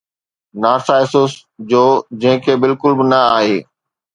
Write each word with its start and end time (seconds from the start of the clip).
Narcissus 0.63 1.35
جو، 1.73 1.83
جنهن 2.19 2.43
کي 2.49 2.53
بلڪل 2.67 2.91
به 2.97 3.03
نه 3.13 3.21
آهي. 3.37 3.57